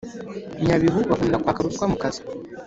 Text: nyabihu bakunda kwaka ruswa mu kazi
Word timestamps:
nyabihu 0.65 0.99
bakunda 1.09 1.41
kwaka 1.43 1.65
ruswa 1.65 1.85
mu 1.91 1.97
kazi 2.01 2.21